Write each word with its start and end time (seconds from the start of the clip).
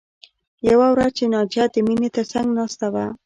یوه 0.69 0.87
ورځ 0.93 1.11
چې 1.17 1.25
ناجیه 1.33 1.65
د 1.73 1.75
مینې 1.87 2.09
تر 2.15 2.25
څنګ 2.31 2.47
ناسته 2.57 2.87
وه 2.93 3.05